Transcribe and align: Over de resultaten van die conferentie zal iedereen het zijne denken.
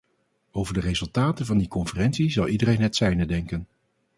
Over 0.51 0.73
de 0.73 0.79
resultaten 0.79 1.45
van 1.45 1.57
die 1.57 1.67
conferentie 1.67 2.29
zal 2.31 2.47
iedereen 2.47 2.81
het 2.81 2.95
zijne 2.95 3.25
denken. 3.25 3.67